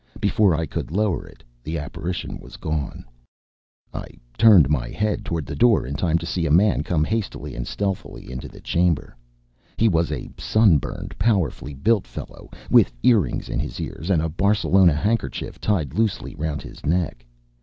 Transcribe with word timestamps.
Before 0.19 0.55
I 0.55 0.65
could 0.65 0.89
lower 0.89 1.27
it 1.27 1.43
the 1.63 1.77
apparition 1.77 2.39
was 2.39 2.57
gone. 2.57 3.05
I 3.93 4.05
turned 4.35 4.67
my 4.67 4.89
head 4.89 5.23
toward 5.23 5.45
the 5.45 5.55
door 5.55 5.85
in 5.85 5.93
time 5.93 6.17
to 6.17 6.25
see 6.25 6.47
a 6.47 6.49
man 6.49 6.81
come 6.81 7.03
hastily 7.03 7.53
and 7.55 7.67
stealthily 7.67 8.31
into 8.31 8.47
the 8.47 8.61
chamber. 8.61 9.15
He 9.77 9.87
was 9.87 10.11
a 10.11 10.31
sunburned 10.39 11.13
powerfully 11.19 11.75
built 11.75 12.07
fellow, 12.07 12.49
with 12.71 12.91
earrings 13.03 13.47
in 13.47 13.59
his 13.59 13.79
ears 13.79 14.09
and 14.09 14.23
a 14.23 14.27
Barcelona 14.29 14.93
handkerchief 14.95 15.61
tied 15.61 15.93
loosely 15.93 16.33
round 16.33 16.63
his 16.63 16.83
neck. 16.83 17.23